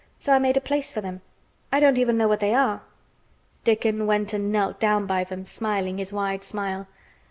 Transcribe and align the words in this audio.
So 0.17 0.33
I 0.33 0.39
made 0.39 0.57
a 0.57 0.61
place 0.61 0.91
for 0.91 0.99
them. 0.99 1.21
I 1.71 1.79
don't 1.79 1.99
even 1.99 2.17
know 2.17 2.27
what 2.27 2.39
they 2.39 2.55
are." 2.55 2.81
Dickon 3.63 4.07
went 4.07 4.33
and 4.33 4.51
knelt 4.51 4.79
down 4.79 5.05
by 5.05 5.23
them, 5.23 5.45
smiling 5.45 5.99
his 5.99 6.11
wide 6.11 6.43
smile. 6.43 6.87